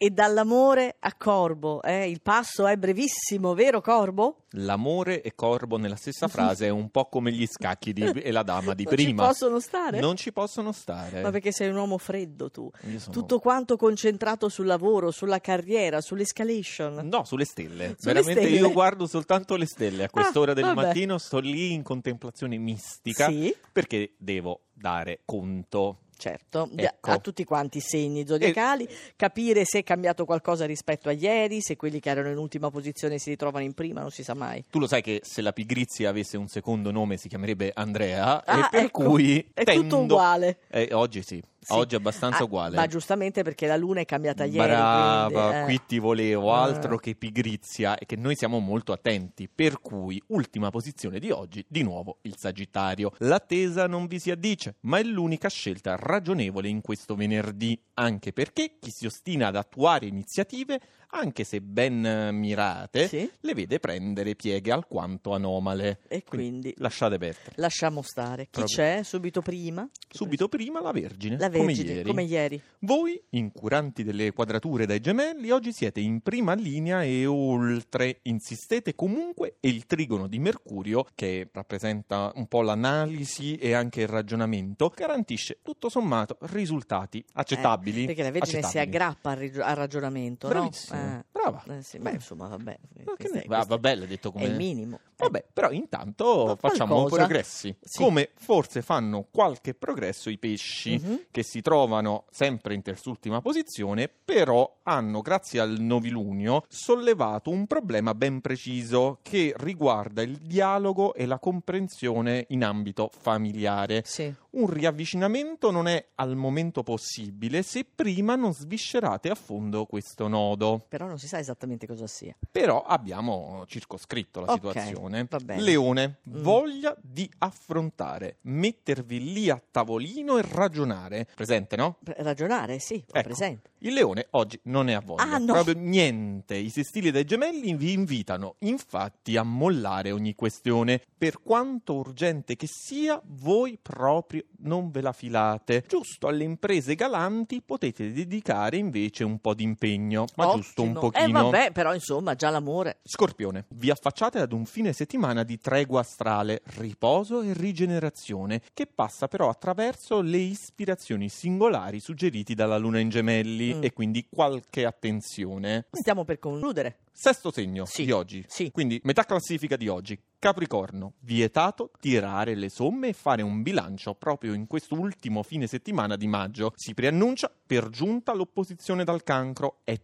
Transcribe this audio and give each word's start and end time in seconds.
E 0.00 0.10
dall'amore 0.10 0.94
a 1.00 1.12
Corbo, 1.14 1.82
eh? 1.82 2.08
il 2.08 2.20
passo 2.22 2.68
è 2.68 2.76
brevissimo, 2.76 3.52
vero 3.54 3.80
Corbo? 3.80 4.44
L'amore 4.52 5.22
e 5.22 5.34
corbo 5.34 5.76
nella 5.76 5.96
stessa 5.96 6.28
frase 6.28 6.66
è 6.66 6.70
un 6.70 6.88
po' 6.90 7.06
come 7.06 7.32
gli 7.32 7.44
scacchi 7.46 7.92
di- 7.92 8.02
e 8.22 8.30
la 8.30 8.44
dama 8.44 8.74
di 8.74 8.84
non 8.84 8.94
prima. 8.94 9.22
ci 9.24 9.28
possono 9.28 9.58
stare? 9.58 9.98
Non 9.98 10.14
ci 10.16 10.32
possono 10.32 10.70
stare. 10.70 11.20
Ma 11.22 11.30
perché 11.32 11.50
sei 11.50 11.68
un 11.70 11.76
uomo 11.76 11.98
freddo 11.98 12.48
tu? 12.48 12.70
Sono- 12.96 13.10
Tutto 13.12 13.40
quanto 13.40 13.76
concentrato 13.76 14.48
sul 14.48 14.66
lavoro, 14.66 15.10
sulla 15.10 15.40
carriera, 15.40 16.00
sull'escalation. 16.00 17.00
No, 17.10 17.24
sulle 17.24 17.44
stelle. 17.44 17.96
Sulle 17.98 18.12
Veramente 18.14 18.40
stelle? 18.42 18.56
io 18.56 18.70
guardo 18.72 19.06
soltanto 19.08 19.56
le 19.56 19.66
stelle. 19.66 20.04
A 20.04 20.10
quest'ora 20.10 20.52
Ah, 20.52 20.54
del 20.54 20.64
vabbè. 20.64 20.80
mattino 20.86 21.18
sto 21.18 21.40
lì 21.40 21.72
in 21.72 21.82
contemplazione 21.82 22.56
mistica 22.56 23.26
Sì, 23.26 23.52
perché 23.72 24.12
devo 24.16 24.60
dare 24.72 25.22
conto. 25.24 26.02
Certo, 26.18 26.68
Ecco. 26.74 27.10
a 27.10 27.18
tutti 27.18 27.44
quanti 27.44 27.78
i 27.78 27.80
segni 27.80 28.26
zodiacali, 28.26 28.86
capire 29.16 29.64
se 29.64 29.78
è 29.78 29.82
cambiato 29.84 30.24
qualcosa 30.24 30.66
rispetto 30.66 31.08
a 31.08 31.12
ieri, 31.12 31.60
se 31.62 31.76
quelli 31.76 32.00
che 32.00 32.10
erano 32.10 32.28
in 32.30 32.36
ultima 32.36 32.70
posizione 32.70 33.18
si 33.18 33.30
ritrovano 33.30 33.64
in 33.64 33.72
prima, 33.72 34.00
non 34.00 34.10
si 34.10 34.22
sa 34.22 34.34
mai. 34.34 34.64
Tu 34.68 34.78
lo 34.78 34.86
sai 34.86 35.00
che 35.00 35.20
se 35.24 35.40
la 35.40 35.52
pigrizia 35.52 36.10
avesse 36.10 36.36
un 36.36 36.48
secondo 36.48 36.90
nome 36.90 37.16
si 37.16 37.28
chiamerebbe 37.28 37.70
Andrea 37.74 38.44
Ah, 38.44 38.58
e 38.66 38.68
per 38.70 38.82
ecco, 38.84 39.04
cui 39.04 39.48
è 39.54 39.64
tendo- 39.64 39.82
tutto 39.82 39.98
uguale. 40.02 40.58
Eh, 40.68 40.88
oggi 40.92 41.22
sì, 41.22 41.40
Sì. 41.60 41.72
oggi 41.72 41.94
è 41.94 41.98
abbastanza 41.98 42.38
Ah, 42.38 42.44
uguale. 42.44 42.76
Ma 42.76 42.86
giustamente 42.86 43.42
perché 43.42 43.66
la 43.66 43.76
luna 43.76 44.00
è 44.00 44.04
cambiata 44.04 44.44
ieri. 44.44 44.68
Brava, 44.68 45.28
quindi, 45.50 45.58
eh. 45.58 45.64
qui 45.64 45.80
ti 45.86 45.98
volevo, 45.98 46.52
Ah. 46.54 46.62
altro 46.62 46.96
che 46.98 47.14
pigrizia, 47.14 47.98
e 47.98 48.06
che 48.06 48.16
noi 48.16 48.36
siamo 48.36 48.58
molto 48.58 48.92
attenti, 48.92 49.48
per 49.52 49.80
cui 49.80 50.22
ultima 50.28 50.70
posizione 50.70 51.18
di 51.18 51.30
oggi, 51.30 51.64
di 51.68 51.82
nuovo 51.82 52.18
il 52.22 52.36
Sagittario. 52.36 53.12
L'attesa 53.18 53.86
non 53.86 54.06
vi 54.06 54.18
si 54.18 54.30
addice, 54.30 54.76
ma 54.82 54.98
è 54.98 55.02
l'unica 55.02 55.48
scelta 55.48 55.96
ragionevole 55.98 56.68
in 56.68 56.80
questo 56.80 57.14
venerdì, 57.14 57.78
anche 57.94 58.32
perché 58.32 58.76
chi 58.78 58.90
si 58.90 59.06
ostina 59.06 59.48
ad 59.48 59.56
attuare 59.56 60.06
iniziative, 60.06 60.80
anche 61.10 61.42
se 61.44 61.62
ben 61.62 62.28
mirate, 62.34 63.08
Sì, 63.08 63.30
le 63.40 63.54
vede 63.54 63.78
prendere 63.80 64.34
pieghe 64.34 64.70
alquanto 64.70 65.32
anomale. 65.32 66.00
e 66.06 66.22
quindi 66.22 66.74
lasciate 66.78 67.16
perdere. 67.16 67.52
lasciamo 67.56 68.02
stare. 68.02 68.44
Chi 68.44 68.50
Proprio. 68.60 68.76
c'è 68.76 69.02
subito 69.02 69.40
prima? 69.40 69.88
Subito 70.10 70.48
prima 70.48 70.80
la 70.82 70.92
Vergine, 70.92 71.38
La 71.38 71.48
come 71.58 71.72
ieri. 71.72 72.08
come 72.08 72.22
ieri. 72.22 72.62
Voi, 72.80 73.20
incuranti 73.30 74.04
delle 74.04 74.32
quadrature 74.32 74.86
dai 74.86 75.00
gemelli, 75.00 75.50
oggi 75.50 75.72
siete 75.72 76.00
in 76.00 76.20
prima 76.20 76.54
linea 76.54 77.02
e 77.02 77.26
oltre. 77.26 78.20
Insistete 78.22 78.94
comunque 78.94 79.56
e 79.60 79.68
il 79.68 79.86
trigono 79.86 80.26
di 80.26 80.38
Mercurio, 80.38 81.06
che 81.14 81.48
rappresenta 81.52 82.32
un 82.34 82.46
po' 82.46 82.62
l'analisi 82.62 83.56
e 83.56 83.72
anche 83.72 84.02
il 84.02 84.08
ragionamento, 84.08 84.92
garantisce 84.94 85.58
tutto 85.62 85.88
sommato 85.88 86.38
risultati 86.42 87.24
accettabili. 87.34 88.04
Eh, 88.04 88.06
Perché 88.06 88.22
la 88.22 88.30
Vergine 88.30 88.62
si 88.62 88.78
aggrappa 88.78 89.30
al 89.32 89.76
ragionamento, 89.76 90.48
Bravissimo, 90.48 91.00
no? 91.00 91.18
Eh, 91.18 91.24
brava. 91.50 91.78
eh 91.78 91.82
sì, 91.82 91.98
Beh, 91.98 92.10
insomma, 92.12 92.46
vabbè. 92.48 92.78
Questo 93.16 93.34
ne- 93.34 93.44
va- 93.46 93.56
questo 93.56 93.74
vabbè, 93.74 93.94
l'hai 93.94 94.06
detto 94.06 94.32
come... 94.32 94.44
È 94.44 94.48
il 94.48 94.56
minimo. 94.56 95.00
Vabbè, 95.16 95.46
però 95.52 95.70
intanto 95.72 96.44
Ma 96.46 96.56
facciamo 96.56 96.94
qualcosa. 96.94 97.16
progressi. 97.24 97.76
Sì. 97.80 97.98
Come 98.02 98.30
forse 98.36 98.82
fanno 98.82 99.26
qualche 99.30 99.74
progresso 99.74 100.30
i 100.30 100.38
pesci, 100.38 101.00
Mhm. 101.02 101.22
che 101.32 101.42
si 101.42 101.60
trovano 101.60 102.26
sempre 102.30 102.74
in 102.74 102.82
terzultima 102.82 103.40
posizione, 103.40 104.08
però 104.08 104.78
hanno, 104.84 105.20
grazie 105.20 105.58
al 105.60 105.80
novilunio, 105.80 106.64
sollevato 106.68 107.50
un 107.50 107.66
problema 107.66 108.14
ben 108.14 108.40
preciso 108.40 109.18
che 109.22 109.52
riguarda 109.56 110.22
il 110.22 110.36
dialogo 110.36 111.14
e 111.14 111.26
la 111.26 111.38
comprensione 111.40 112.44
in 112.50 112.62
ambito 112.62 113.10
familiare. 113.18 114.02
Sì. 114.04 114.32
Un 114.50 114.66
riavvicinamento 114.70 115.70
non 115.70 115.88
è 115.88 116.04
al 116.14 116.34
momento 116.34 116.82
possibile 116.82 117.62
se 117.62 117.84
prima 117.84 118.34
non 118.34 118.54
sviscerate 118.54 119.28
a 119.28 119.34
fondo 119.34 119.84
questo 119.84 120.26
nodo. 120.26 120.86
Però 120.88 121.06
non 121.06 121.18
si 121.18 121.28
sa 121.28 121.38
esattamente 121.38 121.86
cosa 121.86 122.06
sia. 122.06 122.34
Però 122.50 122.82
abbiamo 122.82 123.64
circoscritto 123.66 124.40
la 124.40 124.52
Ok, 124.52 124.54
situazione. 124.54 125.28
Leone, 125.58 126.18
Mm. 126.28 126.42
voglia 126.42 126.96
di 127.00 127.30
affrontare, 127.38 128.38
mettervi 128.42 129.32
lì 129.32 129.50
a 129.50 129.60
tavolino 129.70 130.38
e 130.38 130.42
ragionare. 130.42 131.26
Presente, 131.34 131.76
no? 131.76 131.96
Pre- 132.02 132.16
Ragionare, 132.18 132.78
sì, 132.78 132.94
Ecco. 133.06 133.20
presente. 133.22 133.70
Il 133.80 133.92
leone 133.92 134.26
oggi 134.30 134.58
non 134.64 134.88
è 134.88 134.94
a 134.94 135.00
voglia, 135.00 135.22
Ah, 135.34 135.38
no. 135.38 135.52
proprio 135.52 135.74
niente. 135.76 136.56
I 136.56 136.70
sestili 136.70 137.10
dei 137.10 137.24
gemelli 137.24 137.74
vi 137.74 137.92
invitano 137.92 138.56
infatti 138.60 139.36
a 139.36 139.42
mollare 139.42 140.10
ogni 140.10 140.34
questione. 140.34 141.00
Per 141.18 141.42
quanto 141.42 141.94
urgente 141.94 142.56
che 142.56 142.66
sia, 142.68 143.20
voi 143.24 143.78
proprio 143.80 144.37
non 144.60 144.90
ve 144.90 145.00
la 145.00 145.12
filate. 145.12 145.84
Giusto 145.88 146.26
alle 146.28 146.44
imprese 146.44 146.94
galanti 146.94 147.62
potete 147.62 148.12
dedicare 148.12 148.76
invece 148.76 149.24
un 149.24 149.38
po' 149.40 149.54
di 149.54 149.62
impegno, 149.62 150.26
ma 150.36 150.52
giusto 150.54 150.82
un 150.82 150.88
Ottimo. 150.96 151.10
pochino. 151.10 151.26
Eh 151.26 151.42
vabbè, 151.42 151.72
però 151.72 151.94
insomma, 151.94 152.34
già 152.34 152.50
l'amore. 152.50 152.98
Scorpione, 153.04 153.66
vi 153.70 153.90
affacciate 153.90 154.38
ad 154.40 154.52
un 154.52 154.64
fine 154.66 154.92
settimana 154.92 155.42
di 155.42 155.58
tregua 155.58 156.00
astrale, 156.00 156.62
riposo 156.76 157.42
e 157.42 157.52
rigenerazione, 157.52 158.62
che 158.74 158.86
passa 158.86 159.28
però 159.28 159.48
attraverso 159.48 160.20
le 160.20 160.38
ispirazioni 160.38 161.28
singolari 161.28 162.00
suggeriti 162.00 162.54
dalla 162.54 162.76
luna 162.78 162.98
in 162.98 163.08
gemelli 163.08 163.74
Mm. 163.74 163.82
e 163.84 163.92
quindi 163.92 164.26
qualche 164.30 164.84
attenzione. 164.84 165.86
Stiamo 165.90 166.24
per 166.24 166.38
concludere. 166.38 166.98
Sesto 167.12 167.50
segno 167.50 167.84
Sì, 167.84 168.04
di 168.04 168.12
oggi, 168.12 168.44
sì. 168.46 168.70
quindi 168.70 169.00
metà 169.02 169.24
classifica 169.24 169.76
di 169.76 169.88
oggi. 169.88 170.18
Capricorno, 170.40 171.14
vietato 171.22 171.90
tirare 171.98 172.54
le 172.54 172.68
somme 172.68 173.08
e 173.08 173.12
fare 173.12 173.42
un 173.42 173.60
bilancio 173.60 174.14
proprio 174.14 174.52
in 174.52 174.68
questo 174.68 174.94
ultimo 174.94 175.42
fine 175.42 175.66
settimana 175.66 176.14
di 176.14 176.28
maggio. 176.28 176.72
Si 176.76 176.94
preannuncia 176.94 177.52
per 177.66 177.88
giunta 177.88 178.32
l'opposizione 178.32 179.02
dal 179.02 179.24
cancro. 179.24 179.80
È 179.82 180.00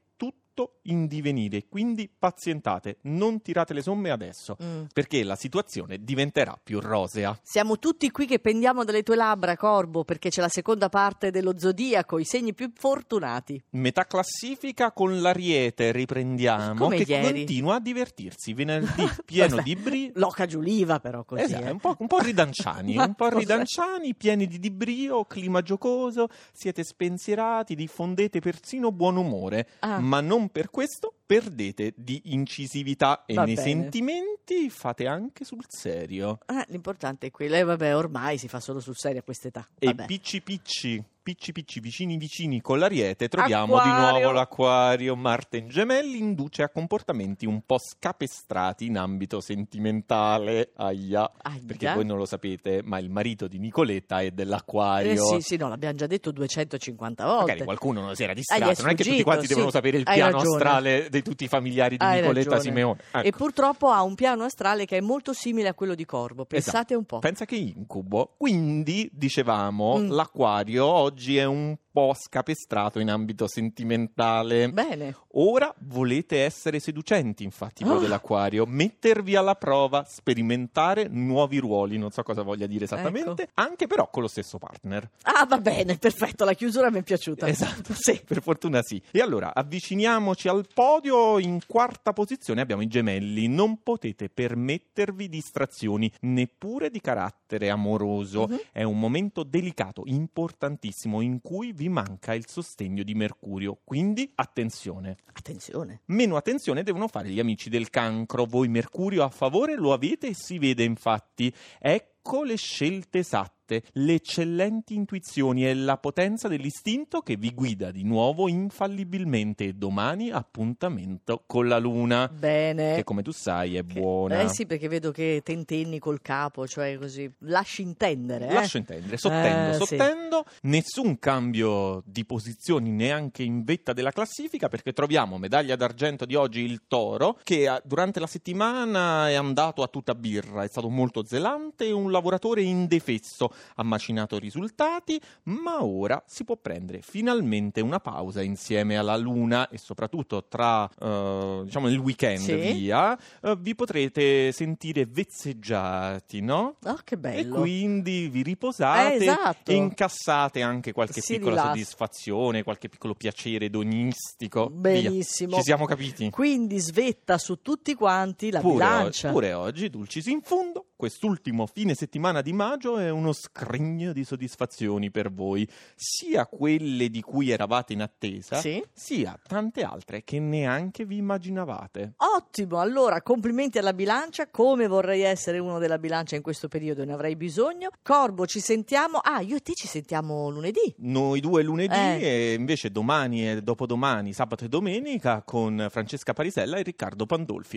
tutto 0.54 0.78
in 0.82 1.06
divenire, 1.08 1.66
quindi 1.68 2.08
pazientate, 2.16 2.98
non 3.02 3.42
tirate 3.42 3.74
le 3.74 3.82
somme 3.82 4.10
adesso, 4.10 4.56
Mm. 4.62 4.84
perché 4.92 5.24
la 5.24 5.34
situazione 5.34 5.98
diventerà 6.02 6.58
più 6.62 6.78
rosea. 6.80 7.36
Siamo 7.42 7.78
tutti 7.80 8.10
qui 8.12 8.26
che 8.26 8.38
pendiamo 8.38 8.84
dalle 8.84 9.02
tue 9.02 9.16
labbra, 9.16 9.56
Corbo, 9.56 10.04
perché 10.04 10.28
c'è 10.30 10.40
la 10.40 10.48
seconda 10.48 10.88
parte 10.88 11.30
dello 11.32 11.58
zodiaco, 11.58 12.18
i 12.20 12.24
segni 12.24 12.54
più 12.54 12.70
fortunati. 12.72 13.60
Metà 13.70 14.04
classifica 14.06 14.92
con 14.92 15.20
l'ariete 15.20 15.90
riprendiamo, 15.90 16.74
Come 16.84 16.98
che 17.02 17.12
ieri. 17.12 17.38
continua 17.44 17.74
a 17.76 17.80
divertirsi. 17.80 18.52
Venerdì 18.54 18.86
pieno 19.24 19.60
di 19.62 19.74
brio. 19.74 20.12
Loca 20.14 20.46
Giuliva, 20.46 21.00
però, 21.00 21.24
così. 21.24 21.42
Esatto, 21.42 21.64
eh. 21.66 21.70
un, 21.70 21.78
po', 21.80 21.96
un 21.98 22.06
po' 22.06 22.20
ridanciani, 22.20 22.96
un 22.96 23.14
po' 23.14 23.28
ridanciani, 23.36 24.14
pieni 24.14 24.46
di, 24.46 24.58
di 24.60 24.70
brio, 24.70 25.24
clima 25.24 25.62
giocoso, 25.62 26.28
siete 26.52 26.84
spensierati, 26.84 27.74
diffondete 27.74 28.38
persino 28.40 28.92
buon 28.92 29.16
umore, 29.16 29.68
Ah. 29.80 29.98
ma 29.98 30.20
non 30.20 30.43
per 30.50 30.70
questo 30.70 31.12
perdete 31.26 31.92
di 31.96 32.20
incisività 32.26 33.24
e 33.26 33.34
Va 33.34 33.44
nei 33.44 33.54
bene. 33.54 33.66
sentimenti 33.68 34.70
fate 34.70 35.06
anche 35.06 35.44
sul 35.44 35.64
serio. 35.68 36.38
Eh, 36.46 36.64
l'importante 36.68 37.26
è 37.28 37.30
quello. 37.30 37.54
E 37.56 37.62
vabbè, 37.62 37.94
ormai 37.96 38.38
si 38.38 38.48
fa 38.48 38.60
solo 38.60 38.80
sul 38.80 38.96
serio 38.96 39.20
a 39.20 39.22
quest'età. 39.22 39.66
E 39.78 39.86
Vabbè. 39.86 40.06
picci 40.06 40.40
picci, 40.40 41.02
picci 41.24 41.52
picci, 41.52 41.80
vicini 41.80 42.18
vicini 42.18 42.60
con 42.60 42.78
l'ariete, 42.78 43.28
troviamo 43.28 43.80
di 43.82 43.88
Acquario. 43.88 44.18
nuovo 44.20 44.30
l'acquario. 44.32 45.16
Marte 45.16 45.56
in 45.56 45.68
gemelli 45.68 46.18
induce 46.18 46.62
a 46.62 46.68
comportamenti 46.68 47.46
un 47.46 47.62
po' 47.64 47.78
scapestrati 47.78 48.84
in 48.84 48.98
ambito 48.98 49.40
sentimentale. 49.40 50.72
Aia. 50.76 51.30
Ahia. 51.42 51.60
Perché 51.66 51.92
voi 51.94 52.04
non 52.04 52.18
lo 52.18 52.26
sapete, 52.26 52.82
ma 52.84 52.98
il 52.98 53.08
marito 53.08 53.48
di 53.48 53.58
Nicoletta 53.58 54.20
è 54.20 54.32
dell'acquario. 54.32 55.12
Eh, 55.12 55.16
sì, 55.16 55.40
sì, 55.40 55.56
no, 55.56 55.68
l'abbiamo 55.70 55.94
già 55.94 56.06
detto 56.06 56.30
250 56.30 57.24
volte. 57.24 57.40
Magari 57.40 57.64
qualcuno 57.64 58.00
non 58.02 58.14
si 58.14 58.22
era 58.22 58.32
Ah, 58.32 58.34
distratto, 58.34 58.70
è 58.70 58.74
non 58.82 58.90
è 58.90 58.94
che 58.94 59.04
tutti 59.04 59.22
quanti 59.22 59.46
sì. 59.46 59.54
devono 59.54 59.70
sapere 59.70 59.96
il 59.96 60.02
Hai 60.06 60.14
piano 60.16 60.32
ragione. 60.36 60.56
astrale 60.56 61.08
di 61.08 61.22
tutti 61.22 61.44
i 61.44 61.48
familiari 61.48 61.96
di 61.96 62.04
Hai 62.04 62.20
Nicoletta 62.20 62.50
ragione. 62.50 62.60
Simeone. 62.70 63.00
E 63.12 63.28
Ecco. 63.28 63.36
purtroppo 63.38 63.88
ha 63.88 64.02
un 64.02 64.14
piano 64.14 64.44
astrale 64.44 64.84
che 64.84 64.98
è 64.98 65.00
molto 65.00 65.32
simile 65.32 65.68
a 65.68 65.74
quello 65.74 65.94
di 65.94 66.04
Corvo. 66.04 66.44
Pensate 66.44 66.78
Esatto. 66.92 66.98
un 66.98 67.04
po'. 67.06 67.18
Pensa 67.20 67.46
che 67.46 67.56
incubo. 67.56 68.34
Quindi, 68.36 69.08
dicevamo, 69.10 69.96
Mm. 69.98 70.10
l'acquario 70.10 70.84
oggi 70.84 71.12
è 71.38 71.44
un 71.44 71.76
po' 71.94 72.12
scapestrato 72.12 72.98
in 72.98 73.08
ambito 73.08 73.46
sentimentale. 73.46 74.68
Bene. 74.70 75.16
Ora 75.36 75.72
volete 75.86 76.42
essere 76.42 76.80
seducenti, 76.80 77.44
infatti, 77.44 77.84
voi 77.84 77.98
Ah. 77.98 78.00
dell'acquario, 78.00 78.66
mettervi 78.66 79.36
alla 79.36 79.54
prova, 79.54 80.04
sperimentare 80.04 81.06
nuovi 81.08 81.58
ruoli, 81.58 81.96
non 81.96 82.10
so 82.10 82.22
cosa 82.24 82.42
voglia 82.42 82.66
dire 82.66 82.84
esattamente, 82.84 83.48
anche 83.54 83.86
però 83.86 84.08
con 84.10 84.22
lo 84.22 84.28
stesso 84.28 84.58
partner. 84.58 85.08
Ah, 85.22 85.46
va 85.46 85.58
bene, 85.58 85.96
perfetto, 85.96 86.44
la 86.44 86.54
chiusura 86.54 86.90
mi 86.90 86.98
è 86.98 87.02
piaciuta. 87.02 87.46
Esatto, 87.48 87.94
Sì. 87.94 88.20
per 88.24 88.42
fortuna 88.42 88.80
sì. 88.82 89.00
E 89.12 89.20
allora 89.20 89.54
avviciniamoci 89.54 90.48
al 90.48 90.66
podio. 90.74 91.38
In 91.38 91.60
quarta 91.66 92.12
posizione 92.12 92.60
abbiamo 92.60 92.82
i 92.82 92.88
gemelli. 92.88 93.46
Non 93.46 93.82
potete 93.82 94.28
permettervi 94.28 95.28
distrazioni, 95.28 96.10
neppure 96.22 96.90
di 96.90 97.00
carattere 97.00 97.70
amoroso. 97.70 98.46
Mhm. 98.48 98.60
È 98.72 98.82
un 98.82 98.98
momento 98.98 99.44
delicato, 99.44 100.02
importantissimo, 100.06 101.20
in 101.20 101.40
cui 101.40 101.72
vi 101.72 101.83
manca 101.88 102.34
il 102.34 102.46
sostegno 102.46 103.02
di 103.02 103.14
Mercurio. 103.14 103.78
Quindi 103.84 104.30
attenzione. 104.34 105.16
Attenzione. 105.32 106.02
Meno 106.06 106.36
attenzione 106.36 106.82
devono 106.82 107.08
fare 107.08 107.28
gli 107.28 107.40
amici 107.40 107.68
del 107.68 107.90
cancro. 107.90 108.44
Voi 108.44 108.68
Mercurio 108.68 109.24
a 109.24 109.28
favore 109.28 109.74
lo 109.74 109.92
avete 109.92 110.28
e 110.28 110.34
si 110.34 110.58
vede 110.58 110.84
infatti. 110.84 111.52
È 111.78 112.12
piccole 112.24 112.56
scelte 112.56 113.18
esatte, 113.18 113.53
le 113.92 114.14
eccellenti 114.14 114.94
intuizioni 114.94 115.66
e 115.66 115.74
la 115.74 115.96
potenza 115.96 116.48
dell'istinto 116.48 117.20
che 117.20 117.36
vi 117.36 117.52
guida 117.54 117.90
di 117.90 118.04
nuovo 118.04 118.48
infallibilmente. 118.48 119.72
Domani 119.76 120.30
appuntamento 120.30 121.42
con 121.46 121.68
la 121.68 121.78
luna. 121.78 122.28
Bene. 122.28 122.96
Che 122.96 123.04
come 123.04 123.22
tu 123.22 123.32
sai 123.32 123.76
è 123.76 123.84
Che- 123.84 123.92
buona. 124.00 124.40
Eh 124.40 124.48
sì, 124.48 124.66
perché 124.66 124.88
vedo 124.88 125.10
che 125.10 125.40
tentenni 125.44 125.98
col 125.98 126.20
capo, 126.20 126.66
cioè 126.66 126.96
così. 126.98 127.30
Lasci 127.40 127.82
intendere. 127.82 128.48
eh. 128.48 128.52
Lascio 128.52 128.76
intendere, 128.78 129.16
sottendo, 129.16 129.70
Eh, 129.70 129.72
sì. 129.74 129.96
sottendo, 129.96 130.44
nessun 130.62 131.18
cambio 131.18 132.02
di 132.06 132.24
posizioni 132.24 132.90
neanche 132.90 133.42
in 133.42 133.64
vetta 133.64 133.92
della 133.92 134.10
classifica 134.10 134.68
perché 134.68 134.92
troviamo 134.92 135.38
medaglia 135.38 135.76
d'argento 135.76 136.24
di 136.24 136.34
oggi 136.34 136.60
il 136.60 136.82
Toro 136.86 137.38
che 137.42 137.70
eh, 137.72 137.80
durante 137.84 138.20
la 138.20 138.26
settimana 138.26 139.28
è 139.28 139.34
andato 139.34 139.82
a 139.82 139.88
tutta 139.88 140.14
birra, 140.14 140.62
è 140.62 140.68
stato 140.68 140.88
molto 140.88 141.24
zelante 141.24 141.86
e 141.86 141.92
un 141.92 142.10
lavoratore 142.10 142.62
indefesso, 142.62 143.52
ha 143.76 143.82
macinato 143.82 144.38
risultati, 144.38 145.20
ma 145.44 145.82
ora 145.84 146.22
si 146.26 146.44
può 146.44 146.56
prendere 146.56 147.00
finalmente 147.02 147.80
una 147.80 148.00
pausa 148.00 148.42
insieme 148.42 148.96
alla 148.96 149.16
Luna 149.16 149.68
e 149.68 149.78
soprattutto 149.78 150.44
tra 150.48 150.88
eh, 151.00 151.60
diciamo 151.64 151.88
nel 151.88 151.98
weekend 151.98 152.40
Sì. 152.40 152.54
via, 152.54 153.18
eh, 153.42 153.56
vi 153.58 153.74
potrete 153.74 154.52
sentire 154.52 155.06
vezzeggiati, 155.06 156.40
no? 156.40 156.76
Ah, 156.84 157.00
che 157.04 157.14
E 157.14 157.18
bello. 157.18 157.56
quindi 157.60 158.28
vi 158.28 158.42
riposate 158.42 159.14
Eh, 159.14 159.22
esatto. 159.22 159.70
e 159.70 159.74
incassate 159.74 160.62
anche 160.62 160.92
qualche 160.92 161.20
Si 161.20 161.34
piccola 161.34 161.50
rilassa. 161.52 161.68
soddisfazione, 161.70 162.62
qualche 162.62 162.88
piccolo 162.88 163.14
piacere 163.14 163.66
edonistico. 163.66 164.68
Via. 164.72 164.80
Benissimo. 165.10 165.56
Ci 165.56 165.62
siamo 165.62 165.84
capiti? 165.86 166.30
Quindi 166.30 166.78
svetta 166.78 167.38
su 167.38 167.60
tutti 167.62 167.94
quanti 167.94 168.50
la 168.50 168.60
Pure, 168.60 168.74
bilancia. 168.74 169.28
o- 169.28 169.32
pure 169.32 169.52
oggi, 169.52 169.90
Dulcis 169.90 170.26
in 170.26 170.40
fondo, 170.42 170.86
quest'ultimo 171.04 171.66
fine 171.66 171.92
settimana 171.94 172.40
di 172.40 172.54
maggio 172.54 172.96
è 172.96 173.10
uno 173.10 173.34
scrigno 173.34 174.14
di 174.14 174.24
soddisfazioni 174.24 175.10
per 175.10 175.30
voi, 175.30 175.68
sia 175.94 176.46
quelle 176.46 177.10
di 177.10 177.20
cui 177.20 177.50
eravate 177.50 177.92
in 177.92 178.00
attesa, 178.00 178.56
Sì. 178.56 178.82
sia 178.90 179.38
tante 179.46 179.82
altre 179.82 180.24
che 180.24 180.40
neanche 180.40 181.04
vi 181.04 181.18
immaginavate. 181.18 182.14
Ottimo, 182.36 182.80
allora 182.80 183.20
complimenti 183.20 183.76
alla 183.76 183.92
bilancia, 183.92 184.48
come 184.48 184.86
vorrei 184.86 185.20
essere 185.20 185.58
uno 185.58 185.78
della 185.78 185.98
bilancia 185.98 186.36
in 186.36 186.42
questo 186.42 186.68
periodo, 186.68 187.04
ne 187.04 187.12
avrei 187.12 187.36
bisogno. 187.36 187.90
Corbo, 188.02 188.46
ci 188.46 188.60
sentiamo. 188.60 189.18
Ah, 189.18 189.40
io 189.42 189.56
e 189.56 189.60
te 189.60 189.74
ci 189.74 189.86
sentiamo 189.86 190.48
lunedì. 190.48 190.94
Noi 191.00 191.40
due 191.40 191.62
lunedì 191.62 191.94
Eh. 191.94 192.18
e 192.22 192.54
invece 192.54 192.90
domani 192.90 193.46
e 193.50 193.60
dopodomani, 193.62 194.32
sabato 194.32 194.64
e 194.64 194.68
domenica, 194.70 195.42
con 195.44 195.86
Francesca 195.90 196.32
Parisella 196.32 196.78
e 196.78 196.82
Riccardo 196.82 197.26
Pandolfi. 197.26 197.76